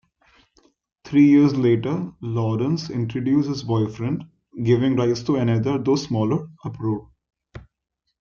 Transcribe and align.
Three 1.03 1.25
years 1.29 1.53
later, 1.55 2.11
Lawrence 2.21 2.89
introduced 2.89 3.47
his 3.47 3.61
boyfriend, 3.61 4.23
giving 4.63 4.95
rise 4.95 5.21
to 5.25 5.35
another, 5.35 5.77
though 5.77 5.95
smaller, 5.95 6.47
uproar. 6.65 7.11